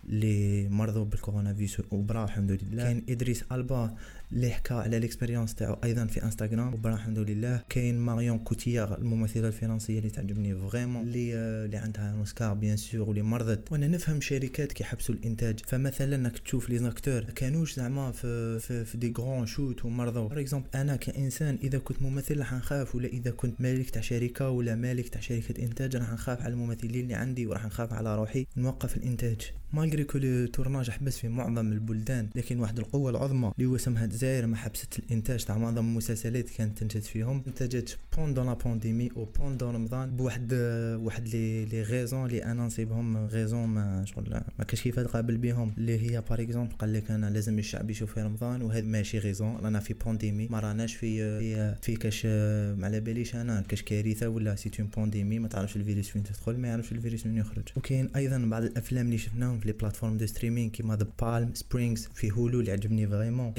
اللي 0.09 0.69
مرضوا 0.69 1.05
بالكورونا 1.05 1.55
فيروس. 1.55 1.83
وبرا 1.91 2.25
الحمد 2.25 2.51
لله. 2.51 2.83
كاين 2.83 3.05
إدريس 3.09 3.45
ألبا 3.53 3.95
اللي 4.33 4.51
حكى 4.51 4.75
على 4.75 4.97
ال 4.97 5.02
expérience 5.02 5.55
تاعو 5.55 5.77
أيضا 5.85 6.07
في 6.07 6.23
إنستغرام. 6.23 6.75
وبرا 6.75 6.95
الحمد 6.95 7.19
لله. 7.19 7.63
كاين 7.69 7.99
ماريون 7.99 8.39
كوتيار 8.39 8.99
الممثلة 8.99 9.49
الفرنسية 9.49 9.99
اللي 9.99 10.11
تعجبني 10.11 10.55
vraiment 10.55 11.03
اللي 11.03 11.35
اللي 11.35 11.77
عندها 11.77 12.19
اوسكار 12.19 12.55
bien 12.55 12.77
sûr 12.77 13.09
واللي 13.09 13.23
مرضت. 13.23 13.73
وأنا 13.73 13.89
نفهم 13.89 14.21
شركات 14.21 14.73
كيحبسوا 14.73 15.15
الإنتاج. 15.15 15.61
فمثلا 15.67 16.17
إنك 16.17 16.39
تشوف 16.39 16.71
les 16.71 16.79
acteurs 16.79 17.21
كانوش 17.21 17.75
زعما 17.75 18.13
في 18.13 18.59
في, 18.59 18.85
في 18.85 18.99
des 18.99 19.15
grands 19.19 19.47
shoots 19.47 19.85
ومرضوا. 19.85 20.29
par 20.29 20.41
exemple 20.41 20.67
أنا 20.75 20.97
كإنسان 20.97 21.59
إذا 21.63 21.79
كنت 21.79 22.03
ممثل 22.03 22.39
راح 22.39 22.55
نخاف 22.55 22.95
ولا 22.95 23.09
إذا 23.09 23.31
كنت 23.31 23.61
مالك 23.61 23.91
تاع 23.91 24.03
شركة 24.03 24.51
ولا 24.51 24.75
مالك 24.75 25.09
تاع 25.09 25.21
شركة 25.21 25.63
إنتاج 25.63 25.97
راح 25.97 26.13
نخاف 26.13 26.43
على 26.43 26.53
الممثلين 26.53 27.03
اللي 27.03 27.15
عندي 27.15 27.47
وراح 27.47 27.67
نخاف 27.67 27.93
على 27.93 28.17
روحي. 28.17 28.47
نوقف 28.57 28.97
الإنتاج. 28.97 29.53
malgré 29.73 29.98
malgré 29.99 30.05
que 30.05 30.19
le 30.19 30.47
tournage 30.47 30.91
حبس 30.91 31.19
في 31.19 31.29
معظم 31.29 31.73
البلدان 31.73 32.29
لكن 32.35 32.61
واحد 32.61 32.79
القوة 32.79 33.11
العظمى 33.11 33.53
اللي 33.59 33.69
هو 33.69 33.77
اسمها 33.77 34.05
الجزائر 34.05 34.47
ما 34.47 34.57
حبست 34.57 34.99
الإنتاج 34.99 35.45
تاع 35.45 35.59
معظم 35.59 35.87
المسلسلات 35.87 36.51
كانت 36.51 36.79
تنتج 36.79 37.01
فيهم. 37.01 37.43
انتجت 37.47 37.99
pendant 38.17 38.47
la 38.47 38.55
pandémie 38.55 39.11
أو 39.17 39.25
pendant 39.25 39.75
رمضان 39.75 40.17
بواحد 40.17 40.55
واحد 41.03 41.29
les 41.29 41.65
les 41.65 41.83
raisons 41.83 42.29
اللي 42.29 42.45
أنا 42.45 42.67
نصيبهم 42.67 43.17
raisons 43.17 43.67
ما 43.69 44.05
شغل 44.05 44.41
ما 44.59 44.65
كاش 44.65 44.83
كيف 44.83 45.01
تقابل 45.01 45.37
بهم. 45.37 45.73
اللي 45.79 45.99
هي 45.99 46.21
par 46.31 46.43
exemple 46.43 46.73
قال 46.73 46.93
لك 46.93 47.11
أنا 47.11 47.31
لازم 47.31 47.59
الشعب 47.59 47.91
يشوف 47.91 48.15
في 48.15 48.23
رمضان 48.23 48.63
وهذا 48.63 48.87
ماشي 48.87 49.19
raison 49.19 49.57
رانا 49.57 49.81
في 49.81 49.95
pandémie 49.95 50.49
ما 50.51 50.61
راناش 50.61 50.95
في 50.95 51.39
في, 51.41 51.75
في 51.83 51.97
كاش 51.97 52.27
ما 52.27 52.87
على 52.87 53.01
باليش 53.01 53.35
أنا 53.35 53.61
كاش 53.61 53.83
كارثة 53.83 54.29
ولا 54.29 54.55
c'est 54.55 54.71
pandémie 54.97 55.39
ما 55.39 55.49
تعرفش 55.49 55.77
الفيروس 55.77 56.09
فين 56.09 56.23
تدخل 56.23 56.57
ما 56.57 56.69
يعرفش 56.69 56.93
الفيروس 56.93 57.27
من 57.27 57.37
يخرج. 57.37 57.69
وكاين 57.77 58.11
أيضا 58.17 58.39
بعض 58.39 58.63
الأفلام 58.63 59.07
اللي 59.07 59.19
شفناهم 59.19 59.61
في 59.61 59.67
les 59.67 59.73
plateformes 59.89 60.17
de 60.17 60.27
streaming 60.27 60.71
كيما 60.71 60.97
The 60.97 61.07
Palm 61.23 61.55
Springs 61.55 62.09
في 62.15 62.31
Hulu 62.31 62.61
اللي 62.61 62.73
عجبني 62.73 63.07
vraiment 63.07 63.53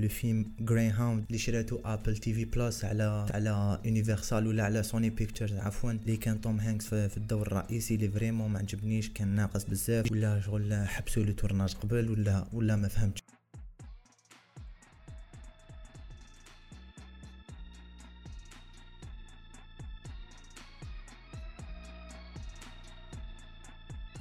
le 0.00 0.08
film 0.08 0.52
Greyhound 0.60 1.24
اللي 1.26 1.38
شراتو 1.38 1.78
Apple 1.84 2.16
TV 2.16 2.44
Plus 2.44 2.84
على 2.84 3.26
على 3.30 3.80
Universal 3.84 4.46
ولا 4.46 4.64
على 4.64 4.82
Sony 4.82 5.10
Pictures 5.10 5.52
عفوا 5.52 5.90
اللي 5.90 6.16
كان 6.16 6.40
توم 6.40 6.60
هانكس 6.60 6.86
في 6.86 7.16
الدور 7.16 7.46
الرئيسي 7.46 7.94
اللي 7.94 8.08
vraiment 8.08 8.50
ما 8.50 8.58
عجبنيش 8.58 9.10
كان 9.10 9.28
ناقص 9.28 9.64
بزاف 9.64 10.12
ولا 10.12 10.40
شغل 10.40 10.74
حبسوا 10.74 11.22
le 11.22 11.32
tournage 11.32 11.74
قبل 11.74 12.10
ولا 12.10 12.46
ولا 12.52 12.76
ما 12.76 12.88
فهمتش 12.88 13.22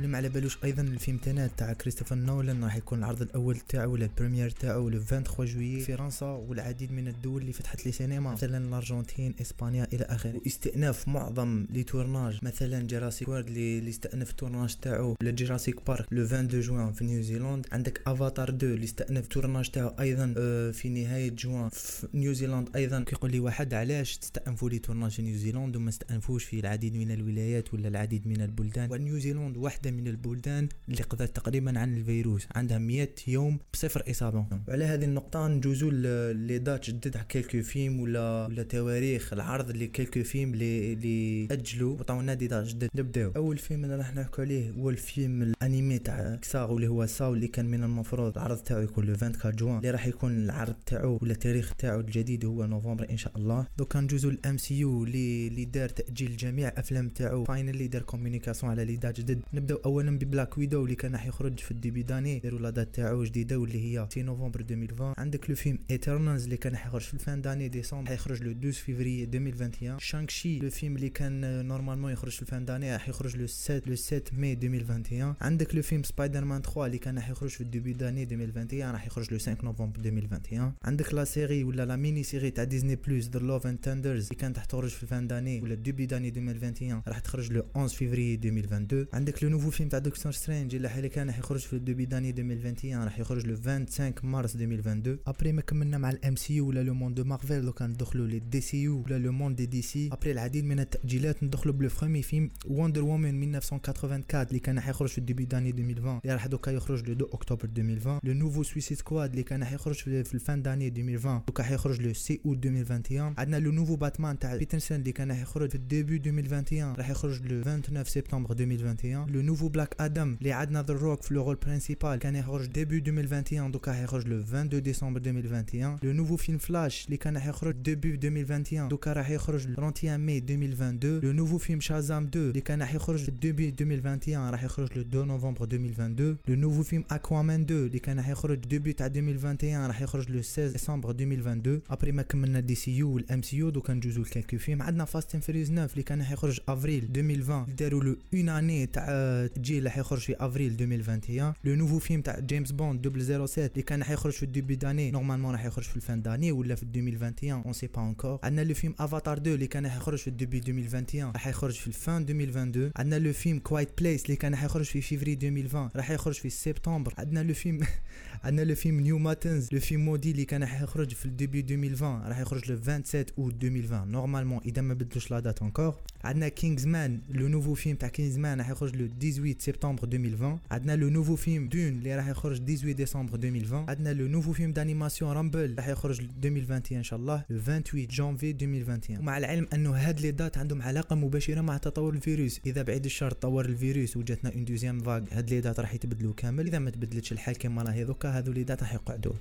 اللي 0.02 0.12
ما 0.12 0.18
على 0.18 0.30
بالوش 0.30 0.58
أيضا 0.64 0.82
الفيلم 0.82 1.18
Tenet 1.18 1.48
تاع 1.58 1.74
كريستوفر 1.74 2.16
نولان. 2.16 2.64
راح 2.64 2.76
يكون 2.76 3.00
العرض 3.00 3.22
الأول 3.22 3.58
تاعو 3.58 3.94
ولا 3.94 4.06
ال 4.06 4.11
première 4.11 4.50
تاعو 4.50 4.90
le 4.90 5.00
23 5.00 5.46
juillet 5.46 5.80
في 5.80 5.98
فرنسا 5.98 6.26
والعديد 6.26 6.92
من 6.92 7.08
الدول 7.08 7.42
اللي 7.42 7.54
فتحت 7.54 7.86
les 7.86 7.92
cinémas. 7.92 8.32
مثلا 8.32 8.58
الأرجنتين 8.68 9.34
إسبانيا 9.42 9.88
إلى 9.94 10.04
آخره. 10.04 10.42
واستئناف 10.46 11.08
معظم 11.08 11.66
les 11.70 11.84
tournages 11.84 12.40
مثلا 12.44 12.88
Jurassic 12.88 13.28
World 13.28 13.48
اللي 13.48 13.90
استأنف 13.90 14.30
ال 14.30 14.35
tournage 14.35 14.76
تاعو 14.76 15.16
ولا 15.22 15.32
Jurassic 15.32 15.88
Park 15.88 16.06
le 16.12 16.24
22 16.24 16.62
جوان 16.62 16.94
في 16.94 17.06
نيوزيلاند 17.06 17.68
عندك 17.72 18.02
افاتار 18.08 18.50
2 18.50 18.74
اللي 18.74 18.86
استأنف 18.86 19.24
ال 19.24 19.29
tournage 19.29 19.70
تاعو 19.70 19.90
أيضا 20.00 20.34
آه، 20.38 20.72
في 20.72 20.90
نهاية 20.90 21.30
جوان 21.30 21.70
في 21.70 22.08
نيوزيلاند 22.14 22.70
أيضا. 22.76 23.04
كيقول 23.04 23.32
لي 23.32 23.40
واحد 23.40 23.74
علاش 23.74 24.18
تستأنفوا 24.18 24.70
les 24.70 24.80
tournages 24.80 25.12
في 25.12 25.22
نيوزيلاند 25.22 25.76
وما 25.76 25.90
استأنفوش 25.90 26.44
في 26.44 26.60
العديد 26.60 26.96
من 26.96 27.12
الولايات 27.12 27.74
ولا 27.74 27.88
العديد 27.88 28.28
من 28.28 28.42
البلدان؟ 28.42 28.92
ونيوزيلاند 28.92 29.58
واحدة 29.58 29.91
من 29.92 30.08
البلدان 30.08 30.70
اللي 30.90 31.04
قضت 31.04 31.36
تقريبا 31.36 31.80
عن 31.80 31.98
الفيروس 31.98 32.48
عندها 32.56 32.78
100 32.78 33.10
يوم 33.28 33.60
بصفر 33.74 34.04
إصابة. 34.12 34.46
وعلى 34.68 34.86
هذه 34.86 35.06
النقطة 35.06 35.48
نجوزوا 35.48 35.92
les 36.34 36.58
dates 36.58 36.90
جدد 36.90 37.18
quelques 37.18 37.62
films 37.62 38.00
ولا 38.00 38.46
ولا 38.46 38.64
تواريخ 38.64 39.34
العرض 39.34 39.70
اللي 39.70 39.88
quelques 39.88 40.24
films 40.24 40.54
اللي 40.54 40.94
اللي 40.94 41.48
اجلوا 41.52 42.00
وطاونا 42.00 42.34
دي 42.34 42.48
دات 42.48 42.66
جدد 42.66 42.90
نبداو 42.96 43.32
أول 43.36 43.58
فيلم 43.58 43.84
اللي 43.84 43.96
راح 43.96 44.16
نحكوا 44.16 44.44
عليه 44.44 44.72
هو 44.72 44.90
الفيلم 44.90 45.42
الأنمي 45.42 46.00
تاع 46.00 46.36
كساغ 46.36 46.76
اللي 46.76 46.88
هو 46.88 47.06
Saw 47.06 47.34
اللي 47.34 47.48
كان 47.48 47.66
من 47.66 47.84
المفروض 47.84 48.38
العرض 48.38 48.58
تاعو 48.58 48.82
يكون 48.82 49.06
le 49.06 49.14
24 49.14 49.56
جوان. 49.56 49.78
اللي 49.78 49.92
راح 49.92 50.08
يكون 50.08 50.44
العرض 50.44 50.76
تاعو 50.86 51.20
ولا 51.22 51.32
التاريخ 51.32 51.74
تاعو 51.74 52.00
الجديد 52.00 52.46
هو 52.46 52.66
نوفمبر 52.66 53.10
إن 53.10 53.18
شاء 53.18 53.38
الله. 53.38 53.68
دوكا 53.78 54.02
نجوزوا 54.02 54.32
ال 54.32 54.58
MCU 54.58 55.04
اللي 55.04 55.66
دار 55.66 55.90
تأجيل 55.90 56.38
جميع 56.38 56.74
أفلام 56.78 57.10
تاعو. 57.10 57.44
finally 57.44 57.88
دار 57.88 58.02
communication 58.02 58.72
على 58.72 58.86
les 58.86 58.96
dates 58.96 59.20
جدد 59.20 59.42
نبدأو 59.54 59.78
اولا 59.86 60.20
ب 60.20 60.26
Black 60.26 60.58
Widow 60.58 60.84
اللي 60.84 60.96
كان 60.96 61.12
راح 61.14 61.26
يخرج 61.26 61.60
في 61.60 61.72
ال 61.72 61.77
début 61.77 62.04
d'année 62.04 62.40
داروا 62.40 62.60
la 62.60 62.70
date 62.70 62.96
تاعو 62.96 63.24
جديدة 63.24 63.58
واللي 63.58 63.98
هي 63.98 64.08
6 64.12 64.22
نوفمبر 64.22 64.60
2020 64.60 65.14
عندك 65.18 65.50
le 65.50 65.56
film 65.56 65.80
Eternals 65.92 66.44
اللي 66.44 66.58
كان 66.58 66.74
راح 66.74 66.88
يخرج 66.88 67.02
في 67.02 67.14
ال 67.14 67.21
fin 67.21 67.42
d'année 67.42 67.68
ديسمبر 67.68 68.04
راح 68.04 68.12
يخرج 68.12 68.44
le 68.44 68.52
12 68.52 68.84
فيفري 68.84 69.24
2021 69.24 70.00
Shang-Chi 70.00 70.60
le 70.60 70.70
film 70.70 70.96
اللي 70.96 71.10
كان 71.10 71.66
normalement 71.68 72.12
يخرج 72.12 72.32
في 72.32 72.42
ال 72.42 72.48
fin 72.48 72.66
d'année 72.66 72.94
راح 72.94 73.10
يخرج 73.10 73.38
le 73.38 73.48
7 73.48 73.82
le 73.88 73.96
7 73.96 74.22
ماي 74.34 74.54
2021 74.54 75.36
عندك 75.42 75.76
le 75.76 75.82
film 75.82 76.04
Spider-Man 76.04 76.62
3 76.62 76.86
اللي 76.86 76.98
كان 76.98 77.16
راح 77.16 77.30
يخرج 77.30 77.50
في 77.50 77.62
ال 77.62 77.67
début 77.67 77.94
d'année 77.94 78.24
2021 78.24 78.92
راح 78.92 79.06
يخرج 79.06 79.32
le 79.32 79.40
5 79.40 79.58
نوفمبر 79.64 80.00
2021 80.00 80.74
عندك 80.84 81.14
la 81.14 81.24
série 81.24 81.64
ولا 81.64 81.86
la 81.86 81.96
mini-série 81.96 82.52
تاع 82.52 82.64
Disney 82.64 82.96
Plus 82.96 83.30
Thor 83.30 83.40
Love 83.40 83.68
and 83.68 83.80
Thunder 83.80 84.24
اللي 84.24 84.36
كانت 84.36 84.58
راح 84.58 84.66
تخرج 84.66 84.90
في 84.90 85.04
ال 85.04 85.10
fin 85.10 85.28
d'année 85.28 85.62
ولا 85.62 85.74
ال 85.74 85.79
début 85.79 86.06
d'année 86.06 86.28
2021 86.28 87.02
راح 87.08 87.20
تخرج 87.20 87.52
le 87.52 87.64
11 87.76 87.98
فيفري 87.98 88.34
2022 88.34 89.08
عندك 89.14 89.44
le 89.44 89.50
nouveau 89.50 89.71
film 89.72 89.90
تاع 89.90 90.00
Doctor 90.00 90.32
Strange 90.32 90.76
اللي 90.76 90.90
حالي 90.90 91.10
كان 91.10 91.28
راح 91.28 91.40
يخرج 91.40 91.60
في 91.60 91.74
ال 91.74 91.79
début 91.79 92.06
d'année 92.06 92.30
2021 92.30 93.04
راح 93.04 93.20
يخرج 93.20 93.48
le 93.48 93.56
25 93.56 94.14
مارس 94.24 94.56
2022 94.56 95.18
après 95.28 95.52
ما 95.52 95.62
كملنا 95.62 95.98
مع 95.98 96.10
ال 96.10 96.36
MCU 96.36 96.68
ولا 96.68 96.84
le 96.84 96.94
monde 96.94 97.16
de 97.16 97.24
Marvel 97.24 97.62
دوكا 97.66 97.88
ندخلوا 97.88 98.28
لي 98.28 98.40
DCU 98.40 99.04
ولا 99.06 99.18
le 99.18 99.32
monde 99.32 99.56
de 99.56 99.66
DC. 99.66 100.10
après 100.12 100.32
العديد 100.32 100.66
من 100.66 100.80
التأجيلات 100.80 101.44
ندخلوا 101.44 101.74
pour 101.74 101.84
le 101.84 101.90
premier 101.90 102.22
film 102.22 102.50
Wonder 102.68 103.04
Woman 103.04 103.56
1984 103.56 104.48
اللي 104.48 104.60
كان 104.60 104.76
راح 104.76 104.88
يخرج 104.90 105.10
في 105.10 105.18
ال 105.18 105.22
début 105.22 105.46
d'année 105.46 105.70
2020 105.70 106.20
اللي 106.24 106.34
راح 106.34 106.48
دوكا 106.48 106.72
يخرج 106.72 107.00
le 107.10 107.14
2 107.14 107.30
أكتوبر 107.34 107.64
2020 107.64 108.20
le 108.24 108.34
nouveau 108.34 108.64
Suicide 108.64 108.98
Squad 108.98 109.30
اللي 109.30 109.44
كان 109.44 109.60
راح 109.64 109.72
يخرج 109.74 109.96
في 109.96 110.34
ال 110.34 110.41
fin 110.41 110.62
d'année 110.62 110.88
2020 110.88 111.42
دوكا 111.48 111.64
راح 111.64 111.72
يخرج 111.72 112.02
le 112.02 112.14
six 112.14 112.42
أوت 112.46 112.66
2021 112.66 113.34
عندنا 113.38 113.58
le 113.60 113.72
nouveau 113.72 113.96
Batman 113.96 114.40
تاع 114.40 114.56
بيترسون 114.56 114.98
اللي 114.98 115.12
كان 115.12 115.30
راح 115.32 115.42
يخرج 115.42 115.70
في 115.70 115.76
ال 115.76 115.82
début 115.82 116.16
2021 116.16 116.94
راح 116.96 117.10
يخرج 117.10 117.42
le 117.48 117.62
29 117.62 118.04
سبتمبر 118.04 118.52
2021 118.52 119.30
le 119.32 119.42
nouveau 119.42 119.61
Black 119.70 119.96
Adam 120.00 120.38
اللي 120.40 120.52
عندنا 120.52 120.84
The 120.84 120.94
Rock 120.94 121.24
في 121.24 121.34
le 121.34 121.44
rôle 121.44 121.56
principal 121.56 122.16
كان 122.16 122.36
يخرج 122.36 122.66
début 122.66 122.98
2021 122.98 123.72
دوكا 123.72 123.92
راح 123.92 124.00
يخرج 124.00 124.28
le 124.28 124.40
22 124.40 124.84
ديسمبر 124.84 125.20
2021 125.20 125.98
le 126.04 126.12
nouveau 126.12 126.36
film 126.38 126.58
Flash 126.58 127.06
اللي 127.06 127.18
كان 127.18 127.36
راح 127.36 127.48
يخرج 127.48 127.76
début 127.76 128.10
2021 128.14 128.88
دوكا 128.88 129.14
راح 129.14 129.30
يخرج 129.30 129.68
31 129.68 130.16
ماي 130.16 130.38
2022 130.38 131.20
le 131.20 131.32
nouveau 131.32 131.58
film 131.58 131.80
Shazam 131.80 132.24
2 132.24 132.50
اللي 132.50 132.62
كان 132.62 132.82
راح 132.82 132.94
يخرج 132.94 133.20
في 133.24 133.32
début 133.32 133.70
2021 133.70 134.50
راح 134.50 134.64
يخرج 134.64 134.90
le 134.96 135.02
2 135.02 135.28
نوفمبر 135.28 135.64
2022 135.64 136.38
le 136.48 136.56
nouveau 136.56 136.84
film 136.84 137.04
Aquaman 137.12 137.62
2 137.62 137.86
اللي 137.86 138.00
كان 138.00 138.18
راح 138.18 138.30
يخرج 138.30 138.58
début 138.58 138.94
تاع 138.94 139.06
2021 139.06 139.86
راح 139.86 140.02
يخرج 140.02 140.32
le 140.32 140.42
16 140.42 140.72
ديسمبر 140.72 141.10
2022 141.10 141.82
après 141.90 142.12
ما 142.12 142.22
كملنا 142.22 142.60
DCU 142.60 142.76
وال 142.76 142.92
MCU 142.98 143.70
دوكا 143.70 143.94
نجوزو 143.94 144.22
ل 144.22 144.26
quelques 144.26 144.58
films 144.58 144.82
عندنا 144.82 145.06
Fast 145.06 145.36
and 145.36 145.44
Furious 145.44 145.72
9 145.72 145.86
اللي 145.92 146.04
كان 146.04 146.20
راح 146.20 146.32
يخرج 146.32 146.60
افريل 146.68 147.04
2020 147.04 147.76
داروا 147.76 148.04
له 148.04 148.16
une 148.34 148.50
année 148.50 148.86
تاع 148.86 149.06
تجي 149.56 149.80
راح 149.80 149.98
يخرج 149.98 150.20
في 150.20 150.36
أفريل 150.40 150.72
2021 150.72 151.54
le 151.64 151.76
nouveau 151.76 152.00
film 152.00 152.22
تاع 152.22 152.40
James 152.40 152.72
Bond 152.72 153.08
007 153.46 153.66
اللي 153.66 153.82
كان 153.82 154.00
راح 154.00 154.12
يخرج 154.12 154.34
في 154.34 154.44
ال 154.44 154.49
début 154.49 154.76
d'année 154.76 155.12
normalement 155.12 155.52
راح 155.52 155.66
يخرج 155.66 155.84
في 155.84 155.96
ال 155.96 156.02
fin 156.02 156.22
d'année 156.22 156.52
ولا 156.52 156.76
في 156.76 156.84
2021 156.84 157.62
on 157.62 157.74
sait 157.74 157.88
pas 157.88 158.02
encore 158.02 158.40
عندنا 158.44 158.62
le 158.62 158.74
film 158.74 158.96
Avatar 159.00 159.38
2 159.38 159.56
اللي 159.56 159.68
كان 159.68 159.86
راح 159.86 159.96
يخرج 159.96 160.18
في 160.18 160.28
ال 160.28 160.33
début 160.33 160.58
2021 160.58 161.32
راح 161.32 161.48
يخرج 161.48 161.74
في 161.74 161.88
ال 161.88 161.96
fin 161.96 162.22
2022 162.22 162.92
عندنا 162.96 163.20
le 163.20 163.34
film 163.34 163.60
Quiet 163.60 163.90
Place 163.98 164.26
اللي 164.26 164.36
كان 164.36 164.52
راح 164.52 164.64
يخرج 164.64 164.86
في 164.86 165.02
فيفري 165.02 165.34
2020 165.34 165.90
راح 165.96 166.12
يخرج 166.12 166.34
في 166.36 166.50
سبتمبر. 166.50 167.14
عندنا 167.18 167.44
le 167.44 167.54
film 167.54 167.80
عندنا 168.44 168.66
le 168.66 168.76
film 168.76 169.00
New 169.00 169.18
Mutants 169.18 169.70
le 169.74 169.80
film 169.80 170.06
maudit 170.06 170.32
اللي 170.32 170.46
كان 170.46 170.62
راح 170.62 170.82
يخرج 170.82 171.14
في 171.14 171.26
ال 171.26 171.31
début 171.31 171.60
2020 171.60 172.22
راح 172.22 172.40
يخرج 172.40 172.72
le 172.72 172.78
27 172.78 173.26
اوت 173.38 173.54
2020 173.64 174.12
normalement 174.12 174.62
إذا 174.66 174.82
ما 174.82 174.94
بدلوش 174.94 175.32
la 175.32 175.40
date 175.40 175.62
encore 175.62 175.96
عندنا 176.24 176.48
King's 176.48 176.86
Man 176.86 177.22
le 177.30 177.48
nouveau 177.48 177.74
film 177.74 177.96
تاع 177.96 178.10
King's 178.10 178.38
Man 178.38 178.58
راح 178.58 178.70
يخرج 178.70 178.96
le 178.96 179.06
18 179.32 179.60
سبتمبر 179.60 180.04
2020 180.04 180.60
عندنا 180.72 180.96
le 180.96 181.10
nouveau 181.10 181.36
film 181.36 181.68
Dune 181.68 181.88
اللي 181.88 182.16
راح 182.16 182.28
يخرج 182.28 182.58
18 182.58 182.92
ديسمبر 182.92 183.36
2020 183.36 183.86
عندنا 183.90 184.14
le 184.14 184.28
nouveau 184.28 184.54
film 184.54 184.74
d'animation 184.74 185.32
Rumble 185.32 185.76
راح 185.78 185.88
يخرج 185.88 186.20
2021 186.20 186.98
ان 186.98 187.04
شاء 187.04 187.20
الله 187.20 187.46
le 187.50 187.60
28 187.60 188.08
جانفي 188.08 188.52
2021 188.52 189.20
ومع 189.20 189.38
العلم 189.38 189.68
انه 189.74 189.92
هاد 189.92 190.20
les 190.20 190.32
dates 190.32 190.58
عندهم 190.58 190.82
علاقه 190.82 191.16
مباشره 191.16 191.62
مع 191.62 191.78
تطور 191.78 192.14
الفيروس 192.14 192.60
اذا 192.66 192.82
بعيد 192.82 193.06
الشر 193.06 193.32
تطور 193.32 193.66
الفيروس 193.66 194.18
وجاتنا 194.18 194.54
une 194.54 194.66
deuxième 194.66 195.00
vague 195.00 195.24
هاد 195.32 195.50
les 195.50 195.62
dates 195.62 195.80
راح 195.80 195.94
يتبدلوا 195.94 196.34
كامل 196.34 196.68
اذا 196.68 196.80
ما 196.80 196.90
تبدلتش 196.90 197.32
الحال 197.32 197.58
كما 197.58 197.84
راهي 197.84 198.04
دوكا 198.04 198.38
هادو 198.38 198.52
les 198.52 198.64
dates 198.64 198.82
راح 198.84 198.94
يقعدوا 198.94 199.34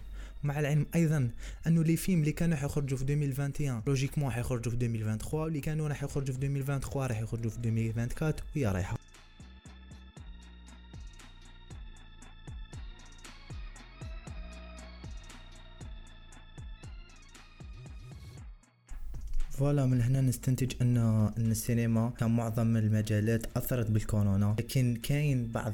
مع 0.45 0.61
العلم 0.61 0.87
أيضا 0.95 1.31
انه 1.67 1.85
les 1.85 1.97
films 1.97 2.21
اللي 2.21 2.33
كانوا 2.33 2.57
حيخرجوا 2.57 2.99
في 2.99 3.05
2021 3.05 3.83
logiquement 3.87 4.31
حيخرجوا 4.31 4.73
في 4.73 4.77
2023 4.77 5.43
واللي 5.43 5.61
كانوا 5.61 5.89
راح 5.89 6.03
يخرجوا 6.03 6.35
في 6.35 6.47
2023 6.47 7.07
راح 7.07 7.21
يخرجوا 7.21 7.51
في 7.51 7.59
2024 7.59 8.35
وهي 8.57 8.67
رايحه 8.67 8.97
voilà 19.61 19.87
من 19.87 20.00
هنا 20.00 20.21
نستنتج 20.21 20.73
ان 20.83 20.97
أن 21.38 21.50
السينما 21.50 22.12
كمعظم 22.19 22.76
المجالات 22.76 23.47
أثرت 23.57 23.90
بالكورونا. 23.90 24.57
لكن 24.59 24.97
كاين 25.02 25.47
بعض 25.47 25.73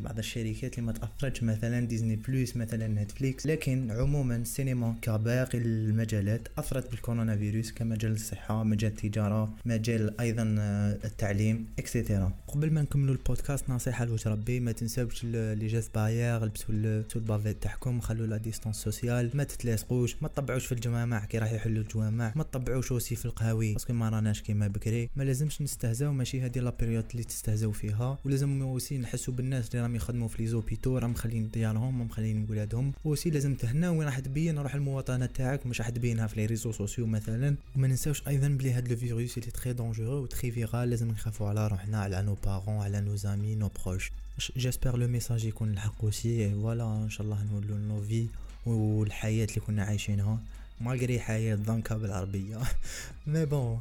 بعض 0.00 0.18
الشركات 0.18 0.78
اللي 0.78 0.86
ما 0.86 0.92
تأثرتش 0.92 1.42
مثلا 1.42 1.80
Disney 1.80 2.16
Plus 2.16 2.56
مثلا 2.56 2.88
Netflix. 2.88 3.46
لكن 3.46 3.90
عموما 3.90 4.36
السينما 4.36 4.94
كباقي 5.02 5.58
المجالات 5.58 6.48
أثرت 6.58 6.90
بالكورونا 6.90 7.36
فيروس 7.36 7.72
كمجال 7.72 8.12
الصحة 8.12 8.62
مجال 8.62 8.90
التجارة 8.90 9.54
مجال 9.64 10.20
أيضا 10.20 10.56
آه، 10.58 10.98
التعليم 11.04 11.66
et 11.78 11.91
cetera 11.91 12.32
قبل 12.48 12.72
ما 12.72 12.82
نكملوا 12.82 13.14
البودكاست 13.14 13.70
نصيحة 13.70 14.04
لوجه 14.04 14.28
ربي. 14.28 14.60
ما 14.60 14.72
تنساوش 14.72 15.24
les 15.24 15.66
gestes 15.66 15.94
barrières 15.94 16.44
لبسوا 16.44 16.74
لبسوا 16.74 17.20
ال 17.20 17.25
bavette 17.25 17.62
تاعكم 17.62 18.00
خلوا 18.00 18.26
la 18.26 18.36
distance 18.36 18.76
sociale 18.76 19.30
ما 19.34 19.44
تتلاصقوش 19.44 20.16
ما 20.22 20.28
تطبعوش 20.28 20.66
في 20.66 20.72
الجوامع 20.72 21.24
كي 21.24 21.38
راح 21.38 21.52
يحلوا 21.52 21.82
الجوامع. 21.82 22.32
ما 22.36 22.42
تطبعوش 22.42 22.92
في 23.18 23.24
القهاوي. 23.24 23.72
parce 23.72 23.85
que 23.85 23.92
ما 23.92 24.08
راناش 24.08 24.42
كيما 24.42 24.68
بكري. 24.68 25.10
ما 25.16 25.22
لازمش 25.22 25.62
نستهزاو 25.62 26.12
ماشي 26.12 26.40
هذه 26.40 26.58
la 26.58 26.70
période 26.70 27.04
اللي 27.10 27.24
تستهزاو 27.24 27.72
فيها. 27.72 28.18
ولازم 28.24 28.62
aussi 28.62 28.98
نحسوا 28.98 29.34
بالناس 29.34 29.68
اللي 29.68 29.82
راهم 29.82 29.94
يخدموا 29.96 30.28
في 30.28 30.42
les 30.42 30.48
hôpitaux 30.48 30.98
راهم 30.98 31.10
مخلين 31.10 31.50
ديارهم 31.50 32.02
مخلين 32.02 32.46
ولادهم. 32.50 32.92
aussi 33.06 33.30
لازم 33.30 33.54
تهنا 33.54 33.90
وين 33.90 34.02
راح 34.02 34.18
تبين 34.18 34.58
روح 34.58 34.74
المواطنه 34.74 35.26
تاعك 35.26 35.66
مش 35.66 35.80
راح 35.80 35.88
تبينها 35.88 36.26
في 36.26 36.40
les 36.40 36.46
réseaux 36.46 36.72
sociaux 36.72 37.06
مثلا. 37.06 37.56
وما 37.76 37.88
ننساوش 37.88 38.28
أيضا 38.28 38.48
بلي 38.48 38.72
هاد 38.72 38.88
le 38.88 38.96
virus 38.96 39.38
اللي 39.38 39.50
très 39.50 39.72
dangereux 39.72 40.22
و 40.22 40.26
très 40.26 40.50
viral 40.50 40.90
لازم 40.90 41.08
نخافوا 41.08 41.48
على 41.48 41.68
روحنا 41.68 42.00
على 42.00 42.22
nos 42.22 42.34
parents 42.34 42.76
على 42.76 43.00
nos 43.00 43.16
amis 43.16 43.54
nos 43.54 43.70
proches 43.84 44.12
j'espère 44.56 44.96
le 44.98 45.08
message 45.08 45.44
يكون 45.44 45.70
الحق 45.70 46.04
aussi 46.04 46.50
voilà 46.50 47.02
إن 47.04 47.10
شاء 47.10 47.26
الله 47.26 47.44
نولوا 47.44 47.78
nos 47.78 48.02
vies 48.02 48.26
والحياة 48.66 49.44
اللي 49.44 49.60
كنا 49.60 49.84
عايشينها. 49.84 50.38
malgré 50.80 51.20
حياة 51.20 51.54
ضنكة 51.54 51.96
بالعربية. 51.96 52.58
mais 53.26 53.44
bon 53.46 53.80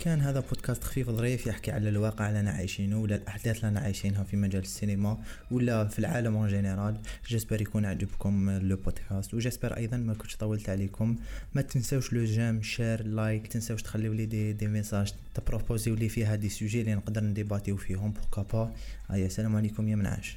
كان 0.00 0.20
هذا 0.20 0.40
بودكاست 0.40 0.84
خفيف 0.84 1.10
ظريف 1.10 1.46
يحكي 1.46 1.70
على 1.70 1.88
الواقع 1.88 2.28
اللي 2.28 2.40
أنا 2.40 2.50
عايشينه 2.50 2.98
ولا 3.00 3.16
الأحداث 3.16 3.56
اللي 3.56 3.68
أنا 3.68 3.80
عايشينها 3.80 4.24
في 4.24 4.36
مجال 4.36 4.62
السينما 4.62 5.18
ولا 5.50 5.88
في 5.88 5.98
العالم 5.98 6.36
en 6.36 6.48
général 6.48 6.96
j'espère 7.26 7.62
يكون 7.62 7.84
عجبكم 7.84 8.50
le 8.50 8.76
podcast 8.76 9.34
و 9.34 9.39
j'espère 9.39 9.76
أيضا 9.76 9.96
ما 9.96 10.14
كنتش 10.14 10.36
طولت 10.36 10.68
عليكم. 10.68 11.16
ما 11.54 11.62
تنساوش 11.62 12.12
le 12.12 12.24
j'aime 12.24 12.62
share 12.62 13.06
like 13.06 13.46
تنساوش 13.46 13.82
تخليو 13.82 14.12
لي 14.12 14.26
des, 14.26 14.52
des 14.52 14.68
messages 14.68 15.12
تبروبوزيو 15.34 15.94
لي 15.94 16.08
فيها 16.08 16.36
des 16.36 16.48
sujets 16.48 16.80
اللي 16.80 16.94
نقدر 16.94 17.24
نديباتيو 17.24 17.76
فيهم 17.76 18.12
pourquoi 18.12 18.42
pas 18.42 18.72
هيا 19.10 19.26
السلام 19.26 19.56
عليكم 19.56 19.88
يا 19.88 19.96
منعاش 19.96 20.36